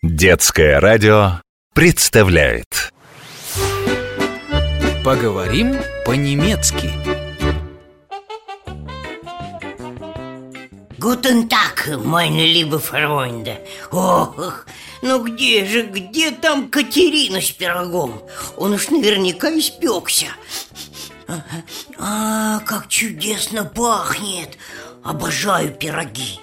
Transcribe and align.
Детское 0.00 0.78
радио 0.78 1.40
представляет. 1.74 2.92
Поговорим 5.04 5.76
по-немецки. 6.06 6.92
Гутен 10.98 11.48
так, 11.48 11.88
meine 12.04 12.46
liebe 12.46 12.78
Freunde 12.78 13.58
Ох, 13.90 14.66
ну 15.02 15.24
где 15.24 15.64
же, 15.64 15.82
где 15.82 16.30
там 16.30 16.70
Катерина 16.70 17.40
с 17.40 17.50
пирогом? 17.50 18.22
Он 18.56 18.74
уж 18.74 18.90
наверняка 18.90 19.50
испекся. 19.50 20.26
А, 21.98 22.60
как 22.60 22.86
чудесно 22.86 23.64
пахнет. 23.64 24.56
Обожаю 25.02 25.72
пироги 25.72 26.38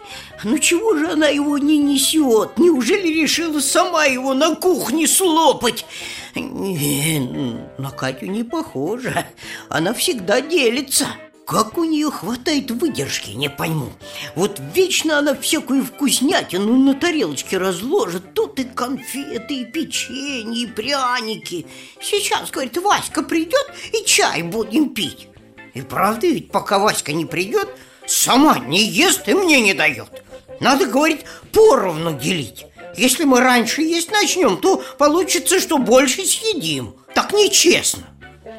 Ну 0.46 0.60
чего 0.60 0.96
же 0.96 1.08
она 1.12 1.28
его 1.28 1.58
не 1.58 1.80
несет? 1.80 2.60
Неужели 2.60 3.08
решила 3.08 3.60
сама 3.60 4.06
его 4.06 4.36
на 4.36 4.54
кухне 4.54 5.08
слопать? 5.08 5.88
Не, 6.36 7.58
на 7.80 7.90
Катю 7.90 8.28
не 8.28 8.44
похоже. 8.44 9.26
Она 9.70 9.96
всегда 9.96 10.42
делится. 10.42 11.08
Как 11.48 11.80
у 11.80 11.84
нее 11.84 12.12
хватает 12.12 12.70
выдержки, 12.70 13.32
не 13.32 13.50
пойму. 13.50 13.90
Вот 14.36 14.62
вечно 14.76 15.18
она 15.18 15.34
всякую 15.34 15.84
вкуснятину 15.84 16.78
на 16.78 16.94
тарелочке 16.94 17.58
разложит. 17.58 18.36
Тут 18.36 18.60
и 18.60 18.66
конфеты, 18.66 19.62
и 19.62 19.66
печенье, 19.66 20.64
и 20.64 20.68
пряники. 20.68 21.66
Сейчас, 22.00 22.52
говорит, 22.52 22.78
Васька 22.78 23.24
придет 23.24 23.66
и 23.94 24.06
чай 24.06 24.44
будем 24.44 24.94
пить. 24.94 25.28
И 25.74 25.82
правда 25.82 26.28
ведь, 26.28 26.52
пока 26.52 26.78
Васька 26.78 27.14
не 27.14 27.26
придет, 27.26 27.68
сама 28.08 28.60
не 28.60 28.84
ест 28.84 29.28
и 29.28 29.34
мне 29.34 29.62
не 29.62 29.74
дает 29.74 30.24
Надо, 30.60 30.86
говорит, 30.86 31.26
поровну 31.52 32.14
делить 32.18 32.66
Если 32.96 33.24
мы 33.24 33.40
раньше 33.42 33.82
есть 33.82 34.12
начнем, 34.12 34.58
то 34.58 34.84
получится, 34.98 35.60
что 35.60 35.78
больше 35.78 36.26
съедим 36.26 36.96
Так 37.14 37.34
нечестно 37.34 38.04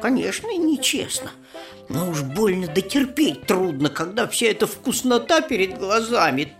Конечно, 0.01 0.47
нечестно 0.57 1.31
но 1.89 2.09
уж 2.09 2.21
больно 2.21 2.67
дотерпеть 2.67 3.45
трудно, 3.45 3.89
когда 3.89 4.27
вся 4.27 4.47
эта 4.47 4.67
вкуснота 4.67 5.41
перед 5.41 5.77
глазами. 5.77 6.53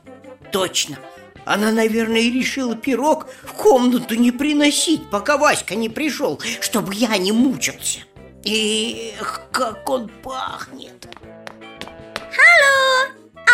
Точно. 0.51 0.97
Она, 1.45 1.71
наверное, 1.71 2.21
решила 2.21 2.75
пирог 2.75 3.27
в 3.43 3.53
комнату 3.53 4.15
не 4.15 4.31
приносить, 4.31 5.09
пока 5.09 5.37
Васька 5.37 5.75
не 5.75 5.89
пришел, 5.89 6.41
чтобы 6.59 6.93
я 6.93 7.17
не 7.17 7.31
мучился. 7.31 7.99
Эх, 8.43 9.41
как 9.51 9.89
он 9.89 10.09
пахнет. 10.23 11.07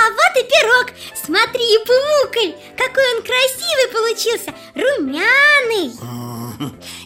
А 0.03 0.09
вот 0.09 0.43
и 0.43 0.47
пирог! 0.47 0.87
Смотри, 1.15 1.77
Пумукль, 1.85 2.53
какой 2.75 3.15
он 3.15 3.23
красивый 3.23 3.87
получился, 3.93 4.53
румяный 4.75 5.93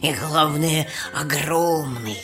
И 0.01 0.13
главное, 0.13 0.89
огромный 1.13 2.17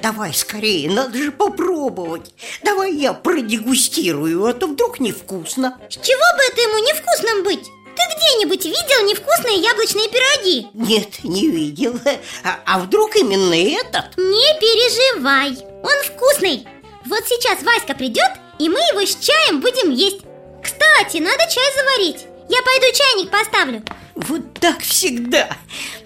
Давай 0.00 0.32
скорее, 0.32 0.88
надо 0.90 1.18
же 1.18 1.32
попробовать 1.32 2.32
Давай 2.62 2.94
я 2.94 3.14
продегустирую, 3.14 4.46
а 4.46 4.52
то 4.54 4.68
вдруг 4.68 5.00
невкусно 5.00 5.80
С 5.90 5.94
чего 5.94 6.36
бы 6.36 6.44
это 6.44 6.60
ему 6.60 6.78
невкусным 6.78 7.42
быть? 7.42 7.64
Ты 7.64 8.02
где-нибудь 8.16 8.64
видел 8.64 9.04
невкусные 9.04 9.58
яблочные 9.58 10.08
пироги? 10.08 10.68
Нет, 10.72 11.24
не 11.24 11.50
видел 11.50 11.98
А, 12.44 12.60
а 12.64 12.78
вдруг 12.78 13.16
именно 13.16 13.54
этот? 13.54 14.16
Не 14.16 14.60
переживай, 14.60 15.58
он 15.82 16.04
вкусный 16.04 16.64
Вот 17.06 17.24
сейчас 17.26 17.60
Васька 17.62 17.94
придет, 17.94 18.30
и 18.58 18.68
мы 18.68 18.78
его 18.78 19.04
с 19.04 19.16
чаем 19.16 19.60
будем 19.60 19.90
есть. 19.90 20.20
Кстати, 20.62 21.18
надо 21.18 21.42
чай 21.50 21.64
заварить. 21.76 22.26
Я 22.48 22.62
пойду 22.62 22.86
чайник 22.94 23.30
поставлю. 23.30 23.82
Вот 24.14 24.54
так 24.54 24.80
всегда. 24.80 25.56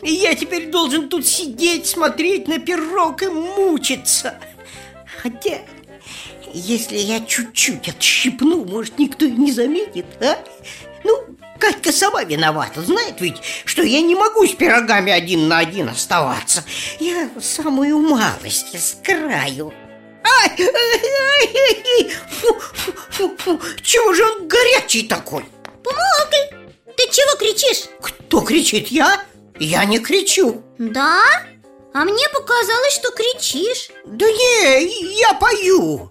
Я 0.02 0.34
теперь 0.34 0.70
должен 0.70 1.08
тут 1.08 1.26
сидеть, 1.26 1.86
смотреть 1.86 2.48
на 2.48 2.58
пирог 2.58 3.22
и 3.22 3.26
мучиться. 3.26 4.38
Хотя, 5.22 5.60
если 6.52 6.96
я 6.96 7.20
чуть-чуть 7.20 7.88
отщипну, 7.88 8.64
может, 8.64 8.98
никто 8.98 9.24
и 9.24 9.32
не 9.32 9.52
заметит, 9.52 10.06
а? 10.20 10.38
Ну, 11.04 11.36
Катька 11.58 11.90
сама 11.90 12.22
виновата, 12.24 12.82
знает 12.82 13.20
ведь, 13.20 13.36
что 13.64 13.82
я 13.82 14.00
не 14.02 14.14
могу 14.14 14.46
с 14.46 14.52
пирогами 14.52 15.10
один 15.10 15.48
на 15.48 15.58
один 15.58 15.88
оставаться. 15.88 16.64
Я 17.00 17.30
самую 17.40 17.98
малость 17.98 18.74
с 18.74 18.96
краю 19.02 19.72
Чего 23.82 24.14
же 24.14 24.24
он 24.24 24.48
горячий 24.48 25.02
такой? 25.04 25.44
Пумукль, 25.82 26.56
ты 26.96 27.08
чего 27.10 27.36
кричишь? 27.38 27.88
Кто 28.00 28.40
кричит? 28.40 28.88
Я? 28.88 29.22
Я 29.58 29.84
не 29.84 29.98
кричу 29.98 30.62
Да? 30.78 31.20
А 31.94 32.04
мне 32.04 32.28
показалось, 32.34 32.92
что 32.94 33.10
кричишь 33.10 33.90
Да 34.04 34.26
не, 34.26 35.18
я 35.18 35.32
пою 35.34 36.10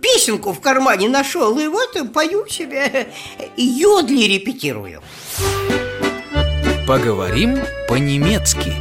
Песенку 0.00 0.52
в 0.52 0.60
кармане 0.60 1.08
нашел 1.08 1.58
И 1.58 1.66
вот 1.66 1.96
пою 2.12 2.46
себе 2.46 3.12
Йодли 3.56 4.24
репетирую 4.34 5.02
Поговорим 6.86 7.58
по-немецки 7.88 8.72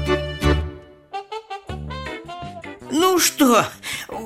Ну 2.92 3.18
что, 3.18 3.66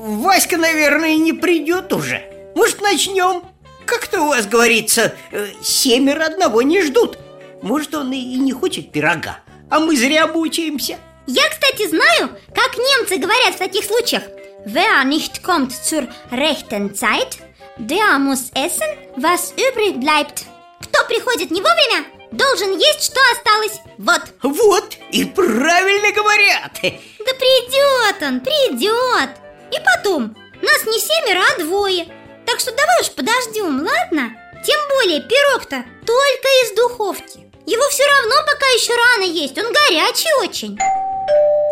Васька, 0.03 0.57
наверное, 0.57 1.15
не 1.15 1.31
придет 1.31 1.93
уже. 1.93 2.29
Может, 2.55 2.81
начнем? 2.81 3.41
Как-то 3.85 4.23
у 4.23 4.27
вас 4.27 4.45
говорится, 4.47 5.15
э, 5.31 5.47
семеро 5.63 6.25
одного 6.25 6.61
не 6.61 6.81
ждут. 6.81 7.17
Может, 7.61 7.95
он 7.95 8.11
и 8.11 8.35
не 8.35 8.51
хочет 8.51 8.91
пирога 8.91 9.39
А 9.69 9.79
мы 9.79 9.95
зря 9.95 10.27
мучаемся 10.27 10.97
Я, 11.25 11.43
кстати, 11.49 11.87
знаю, 11.87 12.31
как 12.53 12.77
немцы 12.77 13.15
говорят 13.15 13.55
в 13.55 13.59
таких 13.59 13.85
случаях. 13.85 14.23
Wer 14.65 15.05
nicht 15.05 15.41
kommt 15.41 15.71
zur 15.71 16.09
rechten 16.31 16.93
Zeit, 16.93 17.37
der 17.77 18.19
muss 18.19 18.51
essen, 18.55 18.89
was 19.15 19.53
übrig 19.55 20.01
bleibt 20.01 20.43
Кто 20.81 21.05
приходит 21.07 21.49
не 21.49 21.61
вовремя, 21.61 22.05
должен 22.33 22.77
есть, 22.77 23.05
что 23.05 23.21
осталось. 23.31 23.79
Вот. 23.97 24.21
Вот, 24.41 24.97
и 25.11 25.23
правильно 25.23 26.11
говорят. 26.11 26.73
Да 26.81 27.33
придет 27.39 28.21
он, 28.21 28.41
придет 28.41 29.43
И 29.73 29.79
потом, 29.83 30.35
нас 30.61 30.85
не 30.85 30.99
семеро, 30.99 31.41
а 31.41 31.59
двое. 31.59 32.05
Так 32.45 32.59
что 32.59 32.71
давай 32.71 33.01
уж 33.01 33.09
подождем, 33.11 33.81
ладно? 33.81 34.29
Тем 34.63 34.79
более 34.89 35.21
пирог-то 35.21 35.83
только 36.05 36.47
из 36.63 36.75
духовки. 36.75 37.51
Его 37.65 37.83
все 37.89 38.03
равно 38.05 38.35
пока 38.45 38.67
еще 38.67 38.93
рано 38.93 39.23
есть, 39.23 39.57
он 39.57 39.73
горячий 39.73 40.31
очень. 40.43 40.77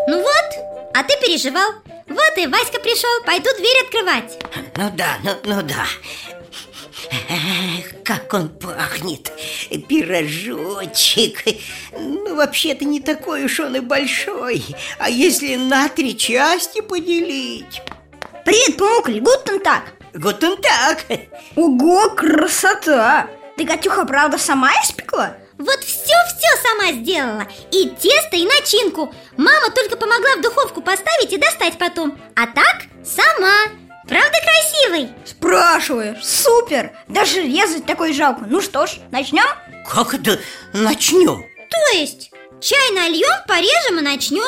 Ну 0.07 0.17
вот, 0.17 0.95
а 0.95 1.03
ты 1.03 1.15
переживал. 1.19 1.69
Вот 2.07 2.37
и 2.37 2.47
Васька 2.47 2.79
пришел, 2.79 3.23
пойду 3.23 3.49
дверь 3.57 3.83
открывать. 3.85 4.39
Ну 4.77 4.89
да, 4.95 5.17
ну, 5.23 5.35
ну 5.43 5.61
да 5.61 5.85
Как 8.11 8.33
он 8.33 8.49
пахнет. 8.49 9.31
Пирожочек. 9.87 11.45
Ну, 11.93 12.35
вообще-то 12.35 12.83
не 12.83 12.99
такой 12.99 13.45
уж 13.45 13.61
он 13.61 13.77
и 13.77 13.79
большой. 13.79 14.65
А 14.99 15.09
если 15.09 15.55
на 15.55 15.87
три 15.87 16.17
части 16.17 16.81
поделить? 16.81 17.81
Привет, 18.43 18.75
Пумукль, 18.75 19.21
гутен 19.21 19.61
так. 19.61 19.93
Гутен 20.13 20.57
так. 20.57 21.05
Ого, 21.55 22.09
красота. 22.09 23.29
Ты, 23.55 23.65
Катюха, 23.65 24.03
правда, 24.03 24.37
сама 24.37 24.71
испекла? 24.83 25.37
Вот 25.57 25.79
все-все 25.79 26.67
сама 26.67 26.91
сделала. 26.91 27.47
И 27.71 27.91
тесто, 27.91 28.35
и 28.35 28.43
начинку. 28.45 29.13
Мама 29.37 29.69
только 29.73 29.95
помогла 29.95 30.35
в 30.35 30.41
духовку 30.41 30.81
поставить 30.81 31.31
и 31.31 31.37
достать 31.37 31.77
потом. 31.77 32.19
А 32.35 32.45
так 32.47 32.87
сама 33.05 33.71
Правда 34.11 34.37
красивый? 34.43 35.09
Спрашиваешь, 35.23 36.21
супер 36.21 36.91
Даже 37.07 37.43
резать 37.43 37.85
такой 37.85 38.11
жалко 38.11 38.43
Ну 38.45 38.59
что 38.59 38.85
ж, 38.85 38.97
начнем? 39.09 39.45
Как 39.89 40.13
это 40.13 40.37
начнем? 40.73 41.45
То 41.69 41.97
есть 41.97 42.29
чай 42.59 42.91
нальем, 42.93 43.31
порежем 43.47 43.99
и 43.99 44.01
начнем 44.01 44.43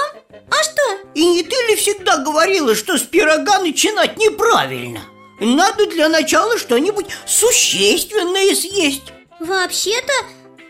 А 0.52 0.64
что? 0.64 0.82
И 1.14 1.26
не 1.26 1.44
ты 1.44 1.56
ли 1.70 1.78
всегда 1.78 2.18
говорила, 2.18 2.76
что 2.76 2.98
с 2.98 3.04
пирога 3.04 3.60
начинать 3.60 4.18
неправильно? 4.18 5.00
Надо 5.40 5.86
для 5.86 6.10
начала 6.10 6.58
что-нибудь 6.58 7.06
существенное 7.26 8.54
съесть 8.56 9.14
Вообще-то, 9.40 10.14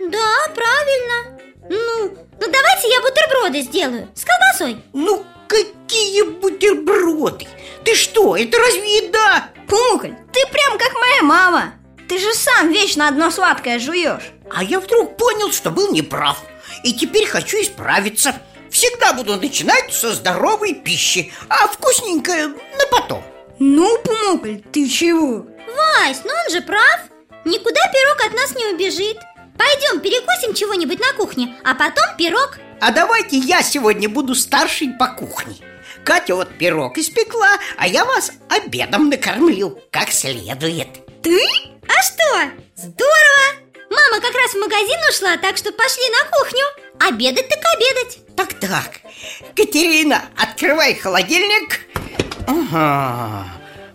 да, 0.02 0.54
правильно 0.54 1.40
Ну, 1.68 2.10
ну 2.40 2.52
давайте 2.52 2.90
я 2.90 3.02
бутерброды 3.02 3.62
сделаю 3.62 4.08
С 4.14 4.24
колбасой 4.24 4.84
Ну, 4.94 5.26
какие 5.54 6.24
бутерброды? 6.24 7.48
Ты 7.84 7.96
что, 7.96 8.36
это 8.36 8.58
разве 8.58 8.98
еда? 8.98 9.50
Пумукль, 9.68 10.14
ты 10.32 10.40
прям 10.52 10.78
как 10.78 10.94
моя 10.94 11.22
мама. 11.24 11.74
Ты 12.08 12.20
же 12.20 12.34
сам 12.34 12.72
вечно 12.72 13.08
одно 13.08 13.32
сладкое 13.32 13.80
жуешь. 13.80 14.32
А 14.52 14.64
я 14.64 14.80
вдруг 14.80 15.18
понял, 15.18 15.52
что 15.52 15.70
был 15.72 15.92
неправ. 15.92 16.42
И 16.84 16.94
теперь 16.94 17.26
хочу 17.26 17.58
исправиться. 17.62 18.36
Всегда 18.70 19.14
буду 19.14 19.36
начинать 19.38 19.94
со 19.94 20.14
здоровой 20.14 20.74
пищи 20.74 21.32
А 21.48 21.68
вкусненькое 21.68 22.48
на 22.48 22.88
потом. 22.92 23.24
Ну, 23.60 23.98
Пумукль, 24.00 24.58
ты 24.72 24.90
чего? 24.90 25.46
Вась, 25.68 26.22
ну 26.24 26.32
он 26.32 26.52
же 26.52 26.62
прав. 26.62 27.00
Никуда 27.46 27.82
пирог 27.92 28.26
от 28.26 28.34
нас 28.34 28.56
не 28.56 28.66
убежит. 28.74 29.18
Пойдем 29.58 30.00
перекусим 30.02 30.54
чего-нибудь 30.54 31.00
на 31.00 31.14
кухне, 31.14 31.56
а 31.64 31.76
потом 31.76 32.18
пирог 32.18 32.58
А 32.86 32.92
давайте 32.92 33.38
я 33.38 33.62
сегодня 33.62 34.10
буду 34.10 34.36
старшей 34.36 34.90
по 34.90 35.08
кухне 35.08 35.56
Катя 36.04 36.36
вот 36.36 36.58
пирог 36.58 36.98
испекла, 36.98 37.58
а 37.78 37.88
я 37.88 38.04
вас 38.04 38.34
обедом 38.50 39.08
накормлю, 39.08 39.80
как 39.90 40.12
следует 40.12 40.90
Ты? 41.22 41.40
А 41.88 42.02
что? 42.02 42.52
Здорово! 42.76 43.46
Мама 43.90 44.20
как 44.20 44.36
раз 44.36 44.52
в 44.52 44.60
магазин 44.60 45.00
ушла, 45.10 45.38
так 45.38 45.56
что 45.56 45.72
пошли 45.72 46.04
на 46.10 46.30
кухню 46.38 46.66
Обедать 47.00 47.48
так 47.48 47.60
обедать 47.74 48.36
Так-так, 48.36 49.00
Катерина, 49.56 50.22
открывай 50.38 50.94
холодильник 50.96 51.80
Ага, 52.48 53.46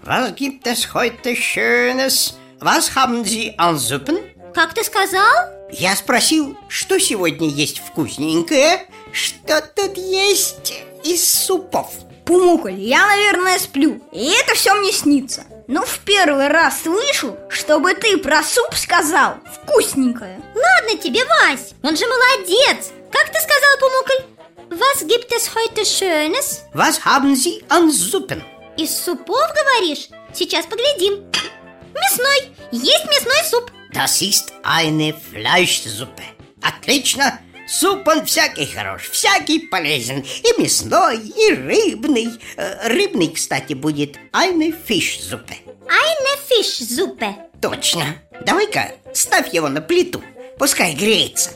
was 0.03 0.35
gibt 0.35 0.67
es 0.67 0.95
heute 0.95 1.37
schönes? 1.37 2.39
Was 2.61 2.95
haben 2.95 3.23
Sie 3.23 3.55
an 3.59 3.77
Suppen? 3.77 4.17
Как 4.55 4.73
ты 4.73 4.83
сказал? 4.83 5.58
Я 5.71 5.95
спросил, 5.97 6.57
что 6.69 6.99
сегодня 6.99 7.49
есть 7.49 7.79
вкусненькое? 7.81 8.87
Что 9.13 9.61
тут 9.61 9.97
есть 9.97 10.73
из 11.05 11.27
супов? 11.27 11.93
Пумукаль, 12.25 12.79
я, 12.81 13.07
наверное, 13.07 13.59
сплю 13.59 14.03
И 14.13 14.31
это 14.33 14.55
все 14.55 14.75
мне 14.75 14.93
снится 14.93 15.45
Ну, 15.67 15.83
в 15.83 16.01
первый 16.01 16.49
раз 16.49 16.83
слышу, 16.83 17.37
чтобы 17.49 17.95
ты 17.95 18.19
про 18.19 18.43
суп 18.43 18.75
сказал 18.75 19.37
Вкусненькое 19.63 20.41
Ладно 20.55 20.99
тебе, 21.03 21.25
Вась, 21.25 21.73
он 21.83 21.97
же 21.97 22.05
молодец 22.07 22.91
Как 23.11 23.27
ты 23.33 23.39
сказал, 23.41 23.79
Пумукль? 23.81 24.25
Was 24.71 25.07
gibt 25.07 25.33
es 25.33 25.51
heute 25.55 25.83
Schönes? 25.87 26.61
Was 26.75 27.01
haben 27.07 27.35
Sie 27.35 27.65
an 27.71 27.89
Suppen? 27.91 28.43
Из 28.77 28.95
супов 28.95 29.51
говоришь? 29.55 30.09
Сейчас 30.35 30.67
поглядим 30.67 31.25
Мясной, 31.95 32.53
есть 32.73 33.05
мясной 33.07 33.43
суп 33.51 33.71
Das 33.93 34.21
ist 34.23 34.53
eine 34.63 35.15
Fleischsuppe. 35.15 36.23
Отлично! 36.63 37.41
Суп 37.69 38.09
он 38.09 38.25
всякий 38.25 38.67
хорош, 38.67 39.11
всякий 39.11 39.59
полезен. 39.59 40.21
И 40.21 40.61
мясной, 40.61 41.19
и 41.19 41.53
рыбный. 41.53 42.29
Э, 42.57 42.89
Рыбный, 42.89 43.29
кстати, 43.29 43.75
будет 43.75 44.17
eine 44.33 44.73
Fischsuppe. 44.73 45.57
Eine 45.87 46.39
Fischsuppe 46.49 47.35
Точно. 47.61 48.05
Давай-ка 48.47 48.95
ставь 49.13 49.53
его 49.53 49.69
на 49.69 49.81
плиту. 49.83 50.23
Пускай 50.59 50.95
греется. 50.95 51.51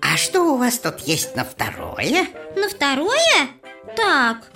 А 0.00 0.16
что 0.16 0.42
у 0.42 0.56
вас 0.56 0.78
тут 0.78 1.00
есть 1.00 1.34
на 1.34 1.44
второе? 1.44 2.28
На 2.54 2.68
второе? 2.68 3.48
Так, 3.96 4.52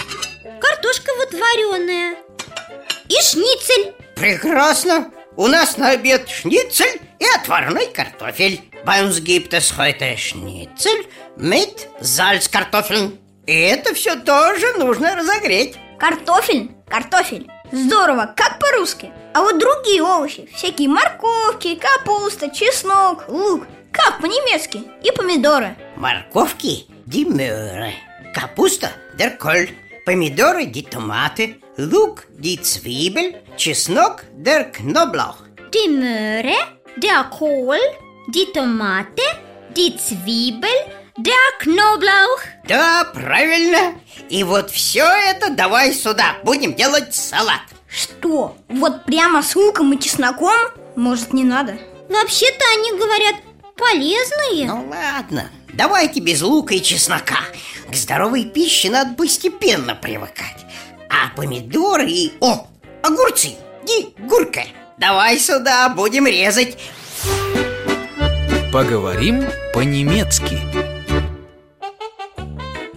картошка 0.61 1.11
вот 1.17 1.33
вареная 1.33 2.17
И 3.09 3.15
шницель 3.15 3.95
Прекрасно. 4.15 5.11
У 5.41 5.47
нас 5.47 5.79
на 5.79 5.93
обед 5.93 6.29
шницель 6.29 7.01
и 7.19 7.25
отварной 7.35 7.87
картофель. 7.87 8.61
Bei 8.85 9.03
uns 9.03 9.23
gibt 9.23 9.55
es 9.55 9.75
heute 9.75 10.15
Schnitzel 10.19 11.07
mit 11.39 11.89
Salzkartoffeln. 12.03 13.17
И 13.47 13.55
это 13.55 13.95
все 13.95 14.17
тоже 14.17 14.67
нужно 14.77 15.17
разогреть. 15.17 15.79
Картофель, 15.99 16.71
картофель. 16.87 17.51
Здорово, 17.73 18.35
как 18.37 18.59
по-русски. 18.59 19.15
А 19.33 19.41
вот 19.41 19.59
другие 19.59 20.03
овощи, 20.03 20.47
всякие 20.55 20.91
морковки, 20.91 21.75
капуста, 21.77 22.51
чеснок, 22.51 23.27
лук. 23.27 23.67
Как 23.93 24.21
по-немецки? 24.21 24.83
И 25.03 25.11
помидоры. 25.11 25.75
Морковки– 25.97 26.85
Möhre, 27.07 27.93
Капуста– 28.35 28.93
Kohl, 29.41 29.71
помидоры– 30.05 30.65
Tomate, 30.67 31.55
лук– 31.81 32.25
die 32.39 32.61
Zwiebel, 32.61 33.43
чеснок– 33.57 34.25
der 34.37 34.65
Knoblauch. 34.65 35.39
Die 35.73 35.89
Möhre, 35.89 36.57
der 36.97 37.25
Kohl, 37.25 37.79
die 38.29 38.47
Tomate, 38.53 39.23
die 39.77 39.97
Zwiebel, 39.97 40.71
der 41.17 41.35
Knoblauch 41.61 42.43
Да, 42.69 43.05
правильно. 43.13 43.95
И 44.29 44.45
вот 44.45 44.71
все 44.71 45.05
это 45.05 45.51
давай 45.51 45.93
сюда, 45.93 46.37
будем 46.45 46.75
делать 46.75 47.15
салат. 47.15 47.63
Что, 47.89 48.57
вот 48.69 49.05
прямо 49.05 49.43
с 49.43 49.57
луком 49.57 49.93
и 49.93 49.99
чесноком? 49.99 50.57
Может, 50.97 51.33
не 51.33 51.45
надо? 51.45 51.79
Вообще-то 52.09 52.65
они 52.77 52.93
говорят 52.93 53.37
полезные 53.77 54.67
Ну 54.67 54.89
ладно, 54.91 55.51
давайте 55.73 56.21
без 56.21 56.43
лука 56.43 56.75
и 56.75 56.83
чеснока. 56.83 57.39
К 57.91 57.95
здоровой 57.95 58.45
пище 58.45 58.91
надо 58.91 59.15
постепенно 59.15 59.95
привыкать. 59.95 60.67
А 61.11 61.35
помидоры 61.35 62.09
и... 62.09 62.33
О, 62.41 62.67
огурцы, 63.03 63.57
и 63.87 64.15
гурка. 64.19 64.63
Давай 64.99 65.39
сюда, 65.39 65.89
будем 65.89 66.27
резать. 66.27 66.79
Поговорим 68.73 69.45
по-немецки 69.75 70.61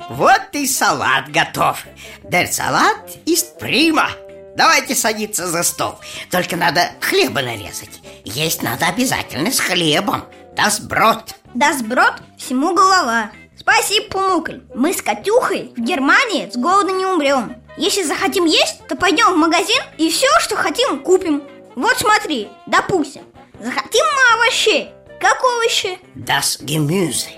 Вот 0.10 0.42
и 0.52 0.68
салат 0.68 1.30
готов. 1.30 1.84
Der 2.24 2.48
салат 2.52 3.18
ist 3.26 3.60
prima. 3.60 4.10
Давайте 4.56 4.94
садиться 4.94 5.48
за 5.48 5.64
стол. 5.64 5.96
Только 6.30 6.56
надо 6.56 6.92
хлеба 7.02 7.42
нарезать. 7.42 8.02
Есть 8.24 8.62
надо 8.62 8.86
обязательно 8.88 9.52
с 9.52 9.60
хлебом. 9.60 10.26
Das 10.56 10.80
Brot. 10.88 11.34
Да 11.54 11.74
сброд 11.74 12.14
всему 12.38 12.74
голова 12.74 13.32
Спасибо, 13.56 14.08
Пумукль 14.10 14.60
Мы 14.76 14.94
с 14.94 15.02
Катюхой 15.02 15.72
в 15.76 15.80
Германии 15.80 16.50
с 16.52 16.58
голода 16.58 16.92
не 16.92 17.06
умрем 17.06 17.56
Если 17.78 18.04
захотим 18.04 18.46
есть, 18.46 18.86
то 18.88 18.96
пойдем 18.96 19.34
в 19.34 19.38
магазин 19.38 19.82
и 19.98 20.10
все, 20.10 20.28
что 20.40 20.56
хотим, 20.56 21.00
купим 21.00 21.44
Вот 21.76 21.98
смотри, 21.98 22.50
допустим 22.68 23.24
Захотим 23.60 24.06
мы 24.06 24.42
овощей 24.42 24.90
Как 25.20 25.44
овощи? 25.44 25.98
Das 26.16 26.60
Gemüse. 26.62 27.30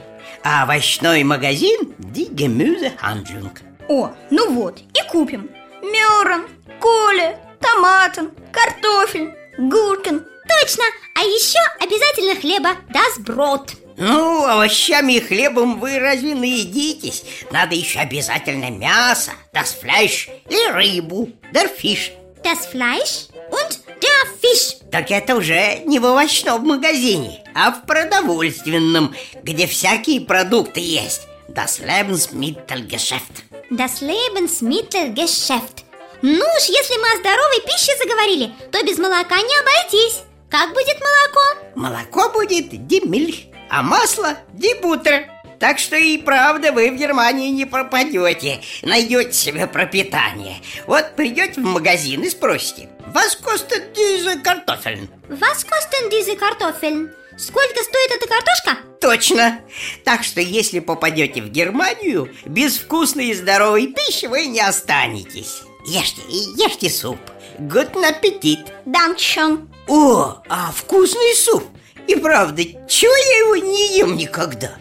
А 0.43 0.63
овощной 0.63 1.23
магазин 1.23 1.93
Die 1.99 2.29
Gemüsehandlung. 2.29 3.51
О, 3.87 4.11
ну 4.29 4.51
вот, 4.51 4.79
и 4.79 5.09
купим 5.09 5.49
Мёрон, 5.81 6.47
коля, 6.81 7.39
томатен, 7.61 8.31
картофель, 8.51 9.33
гуркин 9.57 10.25
Точно, 10.47 10.83
а 11.15 11.21
еще 11.21 11.59
обязательно 11.79 12.35
хлеба 12.35 12.71
Das 12.89 13.23
Brot 13.23 13.84
Ну, 13.97 14.45
овощами 14.45 15.13
и 15.13 15.19
хлебом 15.21 15.80
вы 15.80 16.00
разве 16.00 16.36
наедитесь? 16.36 17.24
Надо 17.51 17.75
еще 17.75 18.00
обязательно 18.00 18.69
мясо, 18.69 19.31
das 19.53 19.74
Fleisch 19.81 20.30
или 20.50 20.71
рыбу, 20.71 21.30
der 21.53 21.69
Fisch. 21.69 22.12
Das 22.44 22.68
Fleisch 22.68 23.27
und 23.51 23.80
der 24.01 24.25
Fisch 24.42 24.77
Так 24.92 25.09
это 25.12 25.36
уже 25.36 25.80
не 25.86 26.00
в 26.00 26.06
овощном 26.06 26.68
магазине, 26.68 27.44
а 27.56 27.71
в 27.71 27.86
продовольственном, 27.86 29.15
где 29.44 29.65
всякие 29.65 30.21
продукты 30.21 30.80
есть. 30.80 31.27
Das 31.47 31.80
Lebensmittelgeschäft. 31.80 33.44
Das 33.71 34.02
Lebensmittelgeschäft 34.02 35.85
Ну 36.21 36.44
уж, 36.57 36.64
если 36.64 36.97
мы 36.97 37.11
о 37.14 37.18
здоровой 37.18 37.61
пище 37.66 37.95
заговорили, 37.97 38.52
то 38.71 38.83
без 38.83 38.97
молока 38.97 39.35
не 39.37 39.56
обойтись 39.59 40.23
Как 40.49 40.73
будет 40.73 40.97
молоко? 40.99 41.69
Молоко 41.75 42.30
будет 42.30 42.73
Milch, 43.06 43.55
а 43.69 43.81
масло 43.81 44.38
Butter. 44.54 45.26
Так 45.60 45.80
что 45.80 45.95
и 45.95 46.18
правда 46.18 46.72
вы 46.72 46.92
в 46.92 46.95
Германии 46.95 47.50
не 47.50 47.66
пропадете, 47.66 48.62
найдете 48.81 49.34
себе 49.34 49.68
пропитание. 49.68 50.57
Вот 50.86 51.16
придете 51.16 51.62
в 51.62 51.64
магазин 51.64 52.22
и 52.24 52.30
спросите, 52.30 52.90
вас 53.07 53.36
костит 53.36 53.95
diese 53.95 54.42
Kartoffeln? 54.42 55.10
Was 55.30 55.64
kosten 55.64 56.10
diese 56.12 56.36
Kartoffeln? 56.36 57.10
Сколько 57.38 57.84
стоит 57.84 58.12
эта 58.12 58.28
картошка? 58.28 58.78
Точно. 59.02 59.60
Так 60.06 60.24
что 60.24 60.40
если 60.40 60.80
попадете 60.80 61.42
в 61.42 61.50
Германию, 61.50 62.34
без 62.45 62.78
вкусной 62.78 63.28
и 63.28 63.34
здоровой 63.34 63.88
пищи 63.88 64.26
вы 64.26 64.45
не 64.45 64.62
останетесь. 64.62 65.64
Ешьте, 65.86 66.22
ешьте 66.30 66.90
суп. 66.90 67.19
Guten 67.60 68.06
аппетит. 68.06 68.60
Данчон 68.86 69.69
О, 69.88 70.42
а 70.50 70.72
вкусный 70.72 71.36
суп. 71.36 71.64
И 72.07 72.16
правда, 72.16 72.64
чего 72.88 73.16
я 73.16 73.38
его 73.40 73.56
не 73.56 73.97
ем 73.97 74.16
никогда? 74.16 74.71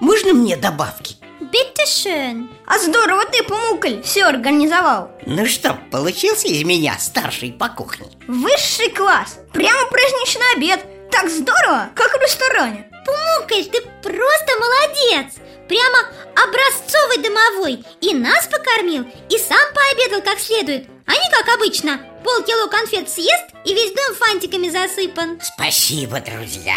Можно 0.00 0.32
мне 0.32 0.56
добавки? 0.56 1.16
Bitte 1.40 1.86
schön. 1.86 2.50
А 2.66 2.78
здорово 2.78 3.24
ты, 3.24 3.42
Пумукль, 3.42 4.02
все 4.02 4.24
организовал. 4.24 5.10
Ну 5.24 5.46
что, 5.46 5.78
получился 5.90 6.48
из 6.48 6.62
меня 6.64 6.96
старший 6.98 7.52
по 7.52 7.68
кухне? 7.68 8.06
Высший 8.26 8.90
класс, 8.90 9.38
прямо 9.52 9.88
праздничный 9.88 10.52
обед. 10.56 10.80
Так 11.10 11.30
здорово, 11.30 11.90
как 11.94 12.12
в 12.18 12.22
ресторане. 12.22 12.90
Пумукаль, 13.06 13.64
ты 13.64 13.80
просто 14.02 14.52
молодец. 14.60 15.34
Прямо 15.68 15.98
образцовый 16.34 17.18
домовой. 17.18 17.84
И 18.00 18.14
нас 18.14 18.46
покормил, 18.46 19.04
и 19.30 19.38
сам 19.38 19.74
пообедал 19.74 20.22
как 20.22 20.38
следует 20.38 20.97
Они, 21.08 21.24
как 21.30 21.54
обычно, 21.54 22.02
полкило 22.22 22.68
конфет 22.68 23.08
съест 23.08 23.44
и 23.64 23.72
весь 23.72 23.92
дом 23.92 24.14
фантиками 24.14 24.68
засыпан. 24.68 25.40
Спасибо, 25.42 26.20
друзья. 26.20 26.76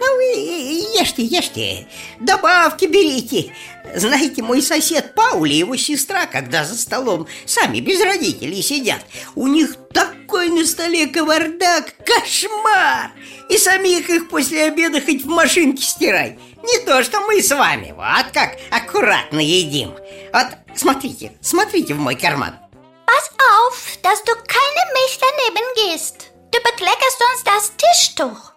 Ну 0.00 0.16
вы 0.16 0.22
ешьте, 0.98 1.22
ешьте. 1.22 1.86
Добавки 2.18 2.86
берите. 2.86 3.52
Знаете, 3.94 4.42
мой 4.42 4.62
сосед 4.62 5.14
Паули 5.14 5.52
и 5.52 5.58
его 5.58 5.76
сестра, 5.76 6.24
когда 6.24 6.64
за 6.64 6.78
столом 6.78 7.26
сами 7.44 7.80
без 7.80 8.00
родителей 8.02 8.62
сидят 8.62 9.04
У 9.34 9.46
них 9.46 9.76
такой 9.92 10.48
на 10.48 10.64
столе 10.64 11.06
кавардак, 11.06 11.94
кошмар! 12.06 13.12
И 13.50 13.58
самих 13.58 14.08
их 14.08 14.30
после 14.30 14.64
обеда 14.64 15.02
хоть 15.02 15.24
в 15.24 15.28
машинке 15.28 15.82
стирай. 15.82 16.38
Не 16.62 16.84
то, 16.86 17.02
что 17.02 17.20
мы 17.20 17.42
с 17.42 17.50
вами, 17.50 17.92
вот 17.94 18.32
как 18.32 18.56
аккуратно 18.70 19.40
едим. 19.40 19.92
Вот 20.32 20.46
смотрите, 20.74 21.32
смотрите 21.42 21.92
в 21.92 21.98
мой 21.98 22.14
карман 22.14 22.54
auf, 23.38 23.98
dass 24.02 24.22
du 24.24 24.32
keine 24.32 24.92
Milch 24.94 25.18
daneben 25.20 25.66
gehst. 25.74 26.32
Du 26.50 26.58
bekleckerst 26.62 27.18
sonst 27.18 27.46
das 27.46 27.72
Tischtuch. 27.76 28.52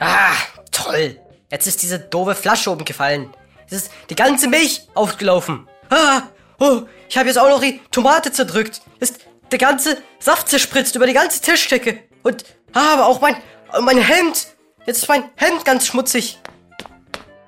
Ah, 0.00 0.34
toll. 0.72 1.20
Jetzt 1.50 1.66
ist 1.66 1.82
diese 1.82 1.98
doofe 1.98 2.34
Flasche 2.34 2.70
oben 2.70 2.84
gefallen. 2.84 3.32
Es 3.66 3.72
ist 3.72 3.90
die 4.10 4.16
ganze 4.16 4.48
Milch 4.48 4.82
aufgelaufen. 4.94 5.68
Ah, 5.90 6.22
oh, 6.58 6.82
ich 7.08 7.16
habe 7.16 7.28
jetzt 7.28 7.38
auch 7.38 7.48
noch 7.48 7.60
die 7.60 7.80
Tomate 7.90 8.32
zerdrückt. 8.32 8.82
Ist 9.00 9.20
der 9.50 9.58
ganze 9.58 10.02
Saft 10.18 10.48
zerspritzt 10.48 10.96
über 10.96 11.06
die 11.06 11.12
ganze 11.12 11.40
Tischdecke. 11.40 12.02
Und, 12.22 12.44
ah, 12.72 12.94
aber 12.94 13.06
auch 13.06 13.20
mein, 13.20 13.36
mein 13.80 13.98
Hemd. 13.98 14.48
Jetzt 14.86 14.98
ist 14.98 15.08
mein 15.08 15.30
Hemd 15.36 15.64
ganz 15.64 15.86
schmutzig. 15.86 16.38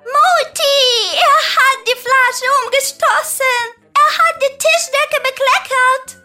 Mutti, 0.05 1.17
er 1.17 1.57
hat 1.57 1.79
die 1.87 1.99
Flasche 2.01 2.47
umgestoßen. 2.65 3.76
Die 4.41 4.59
Tischdecke 4.59 5.19
bekleckert. 5.23 6.17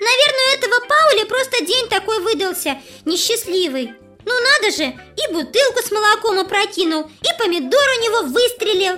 Наверное, 0.00 0.46
у 0.46 0.54
этого 0.56 0.80
Пауля 0.88 1.26
просто 1.26 1.64
день 1.64 1.88
такой 1.88 2.20
выдался, 2.20 2.78
несчастливый. 3.04 3.94
Ну 4.24 4.32
надо 4.32 4.74
же, 4.74 4.84
и 4.84 5.32
бутылку 5.32 5.82
с 5.82 5.90
молоком 5.90 6.38
опрокинул, 6.38 7.02
и 7.02 7.38
помидор 7.38 7.88
у 7.98 8.02
него 8.02 8.22
выстрелил. 8.22 8.94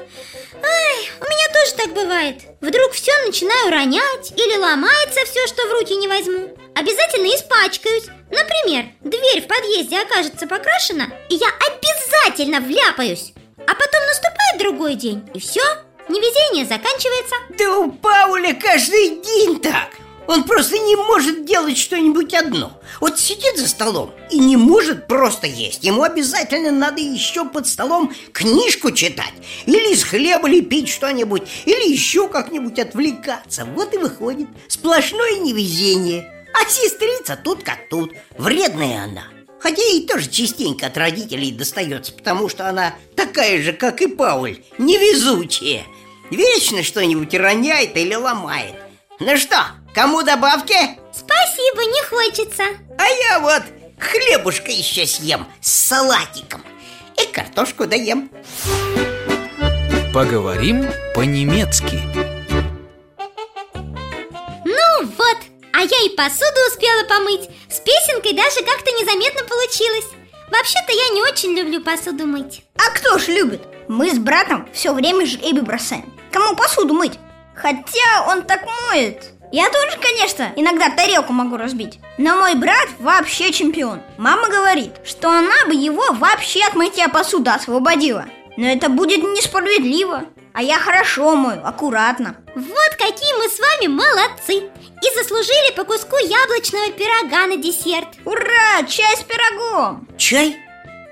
Ай, 0.63 1.11
у 1.21 1.25
меня 1.25 1.49
тоже 1.53 1.75
так 1.77 1.95
бывает. 1.95 2.37
Вдруг 2.61 2.93
все 2.93 3.13
начинаю 3.27 3.71
ронять 3.71 4.33
или 4.37 4.57
ломается 4.57 5.25
все, 5.25 5.47
что 5.47 5.67
в 5.67 5.73
руки 5.73 5.97
не 5.97 6.07
возьму. 6.07 6.57
Обязательно 6.75 7.27
испачкаюсь. 7.35 8.07
Например, 8.31 8.87
дверь 9.01 9.43
в 9.43 9.47
подъезде 9.47 10.01
окажется 10.01 10.47
покрашена, 10.47 11.09
и 11.29 11.35
я 11.35 11.49
обязательно 11.49 12.61
вляпаюсь. 12.61 13.33
А 13.67 13.75
потом 13.75 14.07
наступает 14.07 14.59
другой 14.59 14.95
день, 14.95 15.29
и 15.35 15.41
все, 15.41 15.63
невезение 16.09 16.67
заканчивается. 16.67 17.35
Да 17.59 17.79
у 17.79 17.93
Пауля 17.93 18.55
каждый 18.55 19.23
день 19.23 19.61
так. 19.61 19.91
Он 20.27 20.45
просто 20.45 20.79
не 20.79 20.97
может 20.97 21.45
делать 21.45 21.77
что-нибудь 21.77 22.33
одно. 22.33 22.73
Вот 23.01 23.19
сидит 23.19 23.59
за 23.59 23.69
столом 23.69 24.13
и 24.31 24.39
не 24.39 24.57
может 24.57 25.07
просто 25.07 25.47
есть. 25.47 25.85
Ему 25.85 26.03
обязательно 26.03 26.71
надо 26.71 27.01
еще 27.01 27.45
под 27.45 27.67
столом 27.67 28.13
книжку 28.33 28.91
читать. 28.91 29.35
Или 29.67 29.93
из 29.93 30.03
хлеба 30.03 30.49
лепить 30.49 30.89
что-нибудь 30.89 31.43
Или 31.67 31.91
еще 31.91 32.29
как-нибудь 32.29 32.79
отвлекаться. 32.79 33.67
Вот 33.67 33.95
и 33.95 33.99
выходит. 33.99 34.49
Сплошное 34.69 35.39
невезение. 35.41 36.31
А 36.55 36.69
сестрица 36.71 37.39
тут 37.43 37.63
как 37.63 37.89
тут. 37.91 38.13
Вредная 38.39 39.05
она. 39.05 39.25
Хотя 39.59 39.83
ей 39.83 40.07
тоже 40.07 40.29
частенько 40.29 40.87
от 40.87 40.97
родителей 40.99 41.51
достается 41.51 42.13
Потому 42.13 42.51
что 42.51 42.69
она 42.69 42.95
такая 43.17 43.63
же, 43.63 43.73
как 43.73 44.03
и 44.03 44.07
Пауль. 44.07 44.59
Невезучая 44.79 45.85
Вечно 46.31 46.83
что-нибудь 46.83 47.35
роняет 47.35 47.97
или 47.97 48.15
ломает. 48.15 48.75
Ну 49.21 49.37
что, 49.37 49.67
кому 49.95 50.23
добавки? 50.23 50.77
Спасибо, 51.13 51.85
не 51.85 52.03
хочется. 52.05 52.65
А 52.99 53.07
я 53.07 53.41
вот 53.41 53.63
хлебушка 53.99 54.71
еще 54.71 55.07
съем 55.07 55.47
с 55.61 55.71
салатиком. 55.71 56.63
И 57.23 57.27
картошку 57.27 57.87
доем. 57.87 58.31
Поговорим 60.13 60.87
по-немецки. 61.15 62.01
Ну 64.65 65.07
вот, 65.07 65.39
а 65.73 65.81
я 65.81 66.07
и 66.07 66.17
посуду 66.17 66.61
успела 66.69 67.05
помыть. 67.05 67.49
С 67.71 67.81
песенкой 67.81 68.33
даже 68.33 68.61
как-то 68.65 68.91
незаметно 68.93 69.45
получилось. 69.45 70.07
Вообще-то 70.51 70.93
я 70.93 71.09
не 71.15 71.23
очень 71.23 71.57
люблю 71.57 71.83
посуду 71.83 72.27
мыть. 72.27 72.63
А 72.77 72.91
кто 72.91 73.19
ж 73.19 73.29
любит? 73.29 73.63
Мы 73.89 74.11
с 74.11 74.19
братом 74.19 74.69
все 74.73 74.93
время 74.93 75.27
жребий 75.27 75.63
бросаем. 75.63 76.13
Кому 76.33 76.57
посуду 76.57 76.95
мыть? 76.95 77.19
Хотя 77.55 78.27
он 78.29 78.43
так 78.43 78.63
моет. 78.91 79.31
Я 79.53 79.69
тоже, 79.71 79.99
конечно, 80.03 80.53
иногда 80.57 80.91
тарелку 80.91 81.33
могу 81.33 81.57
разбить. 81.57 82.01
Но 82.19 82.37
мой 82.37 82.55
брат 82.57 82.89
вообще 82.99 83.53
чемпион. 83.53 84.01
Мама 84.19 84.49
говорит, 84.49 84.93
что 85.05 85.31
она 85.31 85.67
бы 85.67 85.75
его 85.75 86.03
вообще 86.13 86.65
от 86.65 86.75
мытья 86.75 87.09
посуды 87.09 87.51
освободила. 87.51 88.25
Но 88.57 88.67
это 88.67 88.89
будет 88.89 89.23
несправедливо. 89.23 90.25
А 90.53 90.63
я 90.63 90.79
хорошо 90.79 91.35
мою, 91.37 91.65
аккуратно. 91.65 92.37
Вот 92.55 92.91
какие 92.97 93.33
мы 93.39 93.49
с 93.49 93.59
вами 93.59 93.89
молодцы. 93.89 94.55
И 94.59 95.19
заслужили 95.19 95.75
по 95.77 95.85
куску 95.85 96.17
яблочного 96.17 96.91
пирога 96.93 97.47
на 97.47 97.57
десерт. 97.57 98.09
Ура, 98.25 98.83
чай 98.89 99.17
с 99.17 99.23
пирогом! 99.23 100.09
Чай? 100.17 100.57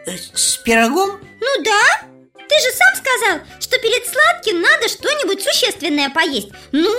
Э, 0.06 0.12
С 0.34 0.56
пирогом? 0.58 1.20
Ну 1.40 1.62
да, 1.64 2.06
ты 2.52 2.60
же 2.60 2.76
сам 2.76 2.94
сказал, 2.96 3.46
что 3.60 3.78
перед 3.78 4.06
сладким 4.06 4.60
надо 4.60 4.88
что-нибудь 4.88 5.42
существенное 5.42 6.10
поесть 6.10 6.50
Ну, 6.72 6.94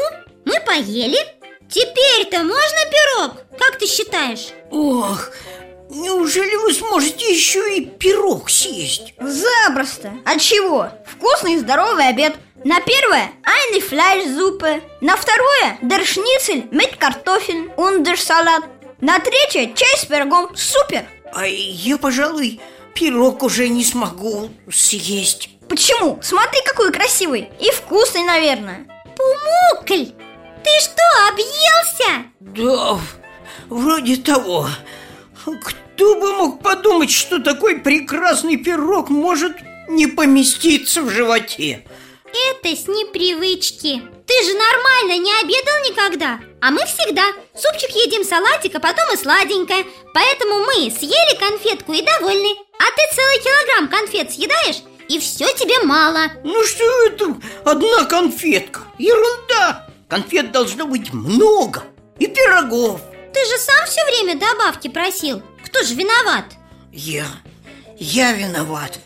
мы 0.46 0.60
поели 0.62 1.20
Теперь-то 1.70 2.40
можно 2.40 2.80
пирог? 2.92 3.32
Как 3.58 3.78
ты 3.78 3.88
считаешь? 3.88 4.50
Ох, 4.72 5.30
неужели 5.90 6.56
вы 6.56 6.74
сможете 6.74 7.32
еще 7.34 7.78
и 7.78 7.86
пирог 7.86 8.50
съесть? 8.50 9.14
Запросто 9.20 10.14
От 10.26 10.42
чего? 10.42 10.90
Вкусный 11.06 11.54
и 11.54 11.60
здоровый 11.60 12.10
обед 12.10 12.36
На 12.64 12.80
первое– 12.82 13.32
eine 13.44 13.80
Fleischsuppe 13.80 14.82
На 15.02 15.16
второе– 15.16 15.78
Kartoffeln 17.00 17.76
und 17.76 18.04
der 18.04 18.18
Salat 18.18 18.64
На 19.02 19.20
третье– 19.20 19.74
чай 19.76 19.98
с 19.98 20.06
пирогом 20.06 20.56
Супер! 20.56 21.06
А 21.36 21.46
я, 21.48 21.98
пожалуй, 21.98 22.62
пирог 22.94 23.44
уже 23.44 23.68
не 23.70 23.84
смогу 23.84 24.50
съесть. 24.72 25.50
Почему? 25.70 26.20
Смотри, 26.22 26.60
какой 26.66 26.92
красивый. 26.92 27.50
И 27.60 27.72
вкусный, 27.72 28.24
наверное. 28.24 28.86
Пумукль, 29.16 30.12
ты 30.64 30.70
что, 30.80 31.04
объелся? 31.30 32.26
Да, 32.40 33.00
вроде 33.70 34.18
того. 34.18 34.68
Кто 35.46 36.16
бы 36.16 36.34
мог 36.34 36.62
подумать, 36.62 37.12
что 37.12 37.40
такой 37.40 37.80
прекрасный 37.80 38.58
пирог 38.58 39.10
может 39.10 39.58
не 39.90 40.08
поместиться 40.08 41.02
в 41.02 41.10
животе? 41.10 41.86
Это 42.26 42.76
с 42.76 42.88
непривычки. 42.88 44.02
Ты 44.26 44.44
же 44.44 44.54
нормально 44.54 45.24
не 45.24 45.32
обедал 45.42 45.90
никогда. 45.90 46.40
А 46.62 46.72
мы 46.72 46.80
всегда. 46.86 47.24
Супчик 47.54 47.92
едим, 47.92 48.24
салатик, 48.24 48.76
а 48.76 48.80
потом 48.80 49.14
и 49.14 49.18
сладенькое. 49.18 49.86
Поэтому 50.14 50.60
мы 50.66 50.90
съели 50.90 51.38
конфетку 51.38 51.94
и 51.94 52.02
довольны 52.02 52.56
ты 52.96 53.16
целый 53.16 53.40
килограмм 53.40 53.90
конфет 53.90 54.32
съедаешь 54.32 54.84
И 55.10 55.20
все 55.20 55.46
тебе 55.54 55.80
мало. 55.84 56.28
Ну 56.44 56.64
что 56.64 56.84
это, 57.08 57.36
одна 57.66 58.06
конфетка, 58.06 58.82
ерунда. 58.98 59.88
Конфет 60.08 60.52
должно 60.52 60.86
быть 60.86 61.14
много 61.14 61.84
И 62.20 62.28
пирогов. 62.28 63.02
Ты 63.34 63.40
же 63.46 63.58
сам 63.58 63.86
все 63.88 64.04
время 64.06 64.40
добавки 64.40 64.88
просил. 64.88 65.42
Кто 65.66 65.84
же 65.84 65.96
виноват? 65.96 66.46
Я, 66.92 67.26
я 67.98 68.34
виноват. 68.34 69.00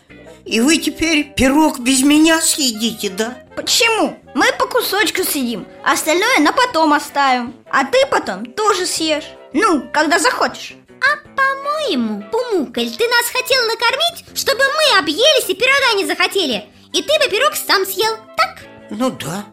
И 0.45 0.61
вы 0.61 0.77
теперь 0.77 1.33
пирог 1.33 1.79
без 1.79 2.03
меня 2.03 2.41
съедите, 2.41 3.09
да? 3.09 3.37
Почему? 3.55 4.17
Мы 4.33 4.45
по 4.57 4.65
кусочку 4.67 5.23
съедим 5.23 5.65
Остальное 5.83 6.39
на 6.39 6.53
потом 6.53 6.93
оставим. 6.93 7.53
А 7.69 7.85
ты 7.85 7.97
потом 8.09 8.45
тоже 8.45 8.85
съешь. 8.85 9.25
Ну, 9.53 9.89
когда 9.91 10.19
захочешь 10.19 10.75
А 11.01 11.17
по-моему, 11.35 12.23
Пумукль, 12.31 12.89
ты 12.89 13.07
нас 13.07 13.25
хотел 13.31 13.63
накормить, 13.65 14.25
чтобы 14.37 14.63
мы 14.63 14.99
объелись 14.99 15.49
и 15.49 15.55
пирога 15.55 15.93
не 15.95 16.05
захотели. 16.05 16.65
И 16.93 17.01
ты 17.01 17.19
бы 17.19 17.29
пирог 17.29 17.55
сам 17.55 17.85
съел, 17.85 18.17
так? 18.35 18.65
Ну 18.89 19.11
да. 19.11 19.45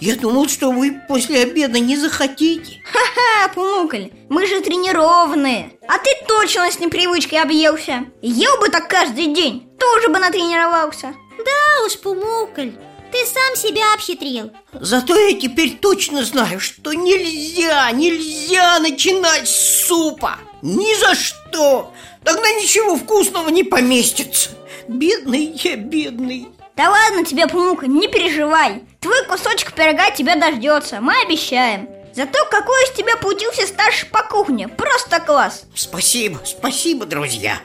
Я 0.00 0.16
думал, 0.16 0.48
что 0.48 0.70
вы 0.70 1.00
после 1.08 1.42
обеда 1.42 1.78
не 1.78 1.96
захотите. 1.96 2.82
Ха-ха, 2.90 3.48
Пумукль, 3.54 4.08
мы 4.28 4.46
же 4.46 4.60
тренированные 4.60 5.72
А 5.88 5.98
ты 5.98 6.10
точно 6.26 6.70
с 6.70 6.78
непривычкой 6.78 7.42
объелся. 7.42 8.04
Ел 8.22 8.58
бы 8.58 8.68
так 8.68 8.88
каждый 8.88 9.34
день, 9.34 9.68
тоже 9.78 10.08
бы 10.08 10.18
натренировался. 10.18 11.14
Да 11.38 11.84
уж, 11.86 11.98
Пумукль, 11.98 12.70
ты 13.12 13.18
сам 13.26 13.56
себя 13.56 13.92
обхитрил. 13.94 14.52
Зато 14.72 15.18
я 15.18 15.38
теперь 15.38 15.76
точно 15.78 16.24
знаю, 16.24 16.60
что 16.60 16.92
нельзя, 16.92 17.90
нельзя 17.90 18.78
начинать 18.78 19.48
с 19.48 19.86
супа 19.86 20.38
Ни 20.62 20.98
за 20.98 21.14
что. 21.14 21.92
Тогда 22.24 22.50
ничего 22.52 22.96
вкусного 22.96 23.48
не 23.48 23.64
поместится. 23.64 24.50
Бедный 24.88 25.52
я, 25.62 25.76
бедный. 25.76 26.48
Да 26.76 26.90
ладно 26.90 27.24
тебе, 27.24 27.46
Пумука, 27.46 27.86
не 27.86 28.08
переживай. 28.08 28.82
Твой 29.00 29.24
кусочек 29.26 29.72
пирога 29.72 30.10
тебя 30.10 30.36
дождется, 30.36 31.00
мы 31.00 31.14
обещаем. 31.24 31.88
Зато 32.14 32.38
какой 32.50 32.82
из 32.84 32.90
тебя 32.90 33.16
получился 33.16 33.66
старший 33.66 34.08
по 34.08 34.22
кухне? 34.22 34.68
Просто 34.68 35.20
класс. 35.20 35.64
Спасибо, 35.74 36.40
спасибо, 36.44 37.06
друзья. 37.06 37.58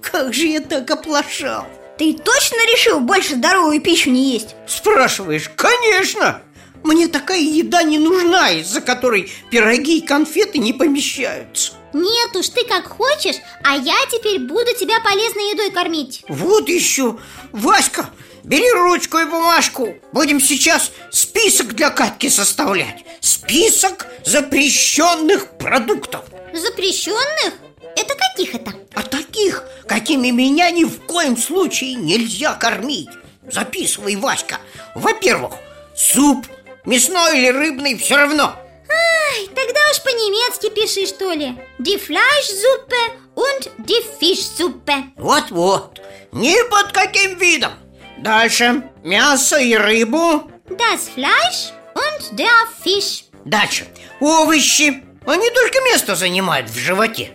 Как 0.00 0.34
же 0.34 0.46
я 0.46 0.60
так 0.60 0.88
оплошал? 0.90 1.66
Ты 1.96 2.12
точно 2.12 2.56
решил 2.72 3.00
больше 3.00 3.34
здоровую 3.34 3.80
пищу 3.80 4.10
не 4.10 4.32
есть? 4.32 4.54
Спрашиваешь, 4.66 5.50
конечно. 5.56 6.42
Мне 6.84 7.08
такая 7.08 7.40
еда 7.40 7.82
не 7.82 7.98
нужна, 7.98 8.50
из-за 8.50 8.80
которой 8.80 9.32
пироги 9.50 9.98
и 9.98 10.06
конфеты 10.06 10.58
не 10.58 10.72
помещаются 10.72 11.72
Нет 11.92 12.36
уж, 12.36 12.48
ты 12.50 12.64
как 12.64 12.86
хочешь, 12.88 13.36
а 13.64 13.76
я 13.76 13.96
теперь 14.10 14.38
буду 14.40 14.74
тебя 14.74 15.00
полезной 15.00 15.52
едой 15.52 15.70
кормить. 15.70 16.24
Вот 16.28 16.68
еще, 16.68 17.18
Васька, 17.52 18.10
бери 18.44 18.70
ручку 18.72 19.18
и 19.18 19.24
бумажку. 19.24 19.94
Будем 20.12 20.40
сейчас 20.40 20.92
список 21.10 21.74
для 21.74 21.90
Катьки 21.90 22.28
составлять. 22.28 23.04
Список 23.20 24.06
запрещенных 24.24 25.56
продуктов. 25.58 26.24
Запрещенных? 26.52 27.54
Это 27.96 28.14
каких 28.14 28.54
это? 28.54 28.74
А 28.94 29.02
таких, 29.02 29.64
какими 29.86 30.30
меня 30.30 30.70
ни 30.70 30.84
в 30.84 31.00
коем 31.06 31.36
случае 31.36 31.94
нельзя 31.94 32.54
кормить. 32.54 33.08
Записывай, 33.50 34.16
Васька. 34.16 34.58
Во-первых, 34.94 35.54
суп, 35.96 36.46
мясной 36.84 37.38
или 37.38 37.48
рыбный, 37.48 37.96
все 37.96 38.16
равно 38.16 38.54
Ай, 38.90 39.46
тогда 39.48 39.80
уж 39.90 40.02
по-немецки 40.02 40.70
пиши, 40.70 41.06
что 41.06 41.32
ли. 41.32 41.54
Die 41.78 41.98
Fleischsuppe 41.98 42.96
und 43.34 43.70
die 43.78 44.02
Fischsuppe. 44.18 45.12
Вот-вот, 45.16 46.00
ни 46.32 46.56
под 46.70 46.92
каким 46.92 47.38
видом. 47.38 47.72
Дальше, 48.18 48.90
мясо 49.04 49.58
и 49.58 49.74
рыбу. 49.74 50.50
Das 50.68 51.08
Fleisch 51.14 51.72
und 51.94 52.38
der 52.38 52.66
Fisch. 52.84 53.24
Дальше, 53.44 53.86
овощи. 54.20 55.04
Они 55.26 55.50
только 55.50 55.80
место 55.82 56.14
занимают 56.16 56.70
в 56.70 56.78
животе. 56.78 57.32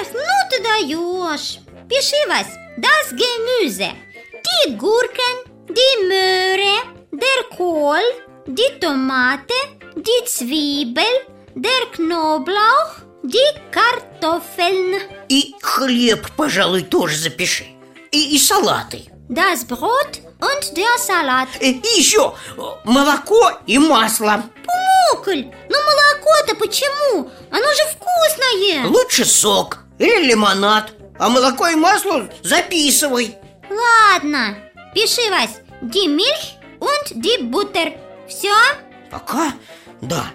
Эх, 0.00 0.08
ну 0.12 0.20
ты 0.50 0.62
даешь. 0.62 1.58
Пиши, 1.88 2.16
Вась. 2.28 2.54
Das 2.76 3.10
Gemüse. 3.10 3.92
Die 4.66 4.76
Gurken, 4.76 5.36
die 5.68 6.06
Möhre, 6.06 6.82
der 7.12 7.56
Kohl, 7.56 8.02
die 8.46 8.78
Tomate, 8.80 9.54
die 9.96 10.24
Zwiebel, 10.26 11.04
der 11.54 11.86
Knoblauch, 11.92 12.96
die 13.22 13.38
Kartoffeln 13.70 15.00
И 15.28 15.54
хлеб, 15.62 16.26
пожалуй, 16.36 16.82
тоже 16.82 17.16
запиши. 17.16 17.64
И, 18.12 18.34
и 18.34 18.38
салаты. 18.38 19.04
Das 19.28 19.64
Brot 19.64 20.20
und 20.40 20.76
der 20.76 20.98
Salat. 20.98 21.48
Э, 21.60 21.70
И 21.70 21.98
еще 21.98 22.34
э, 22.56 22.60
молоко 22.84 23.52
и 23.66 23.78
масло. 23.78 24.44
Пумукль, 24.64 25.44
ну 25.70 25.76
молоко-то 25.78 26.54
почему? 26.56 27.30
Оно 27.50 27.66
же 27.72 27.82
вкусное! 27.92 28.86
Лучше 28.88 29.24
сок 29.24 29.78
или 29.98 30.26
лимонад. 30.26 30.92
А 31.18 31.28
молоко 31.30 31.68
и 31.68 31.74
масло 31.76 32.28
записывай. 32.42 33.38
Ладно, 33.70 34.56
пиши, 34.94 35.22
Вась. 35.30 35.60
Die 35.80 36.08
Milch 36.08 36.56
und 36.80 37.22
die 37.24 37.42
Butter 37.44 37.92
Все? 38.28 38.54
Пока? 39.10 39.52
Да. 40.00 40.26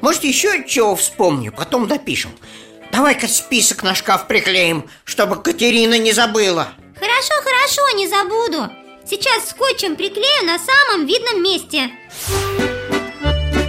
Может, 0.00 0.24
еще 0.24 0.64
чего 0.66 0.96
вспомню, 0.96 1.52
потом 1.52 1.86
допишем. 1.86 2.30
Давай-ка 2.92 3.28
список 3.28 3.82
на 3.82 3.94
шкаф 3.94 4.26
приклеим, 4.26 4.88
чтобы 5.04 5.40
Катерина 5.42 5.98
не 5.98 6.12
забыла. 6.12 6.68
Хорошо, 6.98 7.34
хорошо, 7.42 7.96
не 7.96 8.08
забуду. 8.08 8.70
Сейчас 9.08 9.50
скотчем 9.50 9.96
приклею 9.96 10.44
на 10.44 10.58
самом 10.58 11.06
видном 11.06 11.42
месте. 11.42 11.90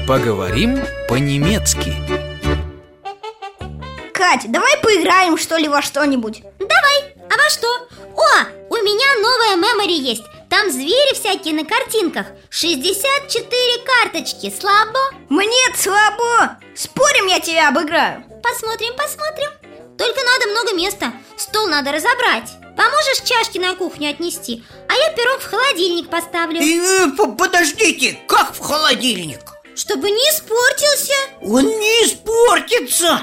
Поговорим 0.08 0.80
по-немецки. 1.08 1.96
Кать, 4.14 4.52
давай 4.52 4.78
поиграем 4.82 5.38
что 5.38 5.58
ли 5.58 5.68
во 5.68 5.82
что-нибудь? 5.82 6.44
Давай, 6.60 7.16
а 7.30 7.38
во 7.38 7.50
что? 7.50 7.68
О, 8.16 8.46
у 8.70 8.76
меня 8.76 9.22
новая 9.22 9.56
мемори 9.56 9.98
есть 9.98 10.24
Там 10.52 10.70
звери 10.70 11.14
всякие 11.16 11.54
на 11.54 11.64
картинках. 11.64 12.28
64 12.50 13.86
карточки, 13.86 14.54
слабо? 14.60 15.00
Мне 15.30 15.64
слабо. 15.78 16.58
Спорим, 16.76 17.28
я 17.28 17.40
тебя 17.40 17.70
обыграю? 17.70 18.26
Посмотрим, 18.44 18.94
посмотрим. 18.98 19.50
Только 19.98 20.20
надо 20.26 20.48
много 20.52 20.74
места. 20.76 21.14
Стол 21.38 21.68
надо 21.68 21.94
разобрать. 21.94 22.52
Поможешь 22.76 23.22
чашки 23.24 23.60
на 23.60 23.76
кухню 23.76 24.10
отнести? 24.10 24.66
А 24.90 24.94
я 24.94 25.14
пирог 25.14 25.40
в 25.40 25.50
холодильник 25.50 26.10
поставлю. 26.10 26.60
Э, 26.62 27.12
по- 27.16 27.32
Подождите, 27.32 28.20
как 28.28 28.54
в 28.54 28.60
холодильник? 28.60 29.40
Чтобы 29.74 30.12
не 30.12 30.22
испортился. 30.32 31.14
Он 31.44 31.66
не 31.66 32.06
испортится. 32.08 33.22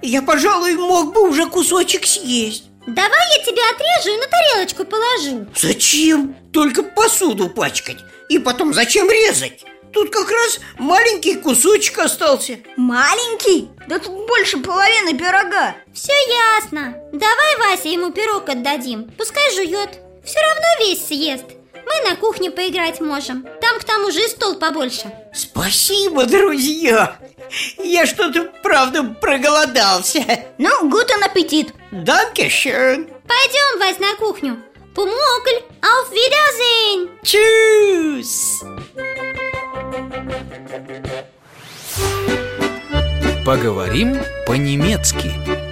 Я, 0.00 0.22
пожалуй, 0.22 0.76
мог 0.76 1.12
бы 1.12 1.28
уже 1.28 1.44
кусочек 1.44 2.06
съесть 2.06 2.69
Давай 2.86 3.38
я 3.38 3.44
тебе 3.44 3.62
отрежу 3.70 4.16
и 4.16 4.20
на 4.20 4.26
тарелочку 4.26 4.84
положу. 4.84 5.46
Зачем? 5.54 6.34
Только 6.52 6.82
посуду 6.82 7.48
пачкать. 7.48 7.98
И 8.28 8.38
потом 8.38 8.72
зачем 8.72 9.10
резать? 9.10 9.64
Тут 9.92 10.10
как 10.10 10.30
раз 10.30 10.60
маленький 10.78 11.36
кусочек 11.36 11.98
остался. 11.98 12.58
Маленький? 12.76 13.68
Да 13.88 13.98
тут 13.98 14.26
больше 14.26 14.58
половины 14.58 15.16
пирога. 15.18 15.74
Все 15.92 16.12
ясно. 16.56 16.94
Давай 17.12 17.56
Вася 17.58 17.88
ему 17.88 18.12
пирог 18.12 18.48
отдадим. 18.48 19.10
Пускай 19.18 19.54
жует 19.54 19.98
Все 20.24 20.38
равно 20.40 20.66
весь 20.80 21.06
съест 21.06 21.59
Мы 21.86 22.10
на 22.10 22.16
кухне 22.16 22.50
поиграть 22.50 23.00
можем. 23.00 23.46
Там 23.60 23.78
к 23.78 23.84
тому 23.84 24.10
же 24.10 24.20
и 24.20 24.28
стол 24.28 24.56
побольше. 24.56 25.12
Спасибо, 25.34 26.26
друзья. 26.26 27.16
Я 27.78 28.06
что-то, 28.06 28.50
правда, 28.62 29.02
проголодался. 29.02 30.24
Ну, 30.58 30.88
гутен 30.88 31.22
аппетит. 31.24 31.74
Данкешön 31.90 33.08
Пойдем, 33.26 33.78
Вась, 33.78 33.98
на 33.98 34.14
кухню. 34.16 34.62
Пумокль, 34.94 35.62
auf 35.82 36.10
Wiedersehen 36.12 37.08
Чус. 37.22 38.62
Поговорим 43.44 44.20
по-немецки 44.46 45.69